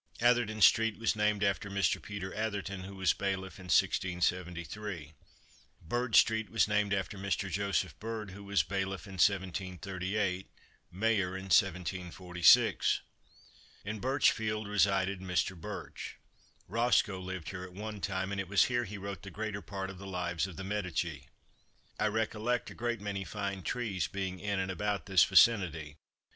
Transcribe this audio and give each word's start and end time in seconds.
Atherton 0.19 0.61
street 0.63 0.97
was 0.97 1.15
named 1.15 1.43
after 1.43 1.69
Mr. 1.69 2.01
Peter 2.01 2.33
Atherton, 2.33 2.85
who 2.85 2.95
was 2.95 3.13
bailiff, 3.13 3.59
in 3.59 3.65
1673. 3.65 5.13
Bird 5.79 6.15
street 6.15 6.49
was 6.49 6.67
named 6.67 6.91
after 6.91 7.19
Mr. 7.19 7.51
Joseph 7.51 7.99
Bird, 7.99 8.31
who 8.31 8.43
was 8.43 8.63
bailiff, 8.63 9.05
in 9.05 9.19
1738; 9.21 10.49
mayor 10.91 11.37
in 11.37 11.49
1746. 11.53 13.01
In 13.85 13.99
Birch 13.99 14.31
field 14.31 14.67
resided 14.67 15.19
Mr. 15.19 15.55
Birch. 15.55 16.17
Roscoe 16.67 17.19
lived 17.19 17.49
here 17.49 17.63
at 17.63 17.73
one 17.73 18.01
time, 18.01 18.31
and 18.31 18.41
it 18.41 18.47
was 18.47 18.65
here 18.65 18.85
he 18.85 18.97
wrote 18.97 19.21
the 19.21 19.29
greater 19.29 19.61
part 19.61 19.91
of 19.91 19.99
the 19.99 20.07
lives 20.07 20.47
of 20.47 20.55
"The 20.55 20.63
Medici." 20.63 21.27
I 21.99 22.07
recollect 22.07 22.71
a 22.71 22.73
great 22.73 23.01
many 23.01 23.23
fine 23.23 23.61
trees 23.61 24.07
being 24.07 24.39
in 24.39 24.57
and 24.59 24.71
about 24.71 25.05
this 25.05 25.23
vicinity. 25.23 25.97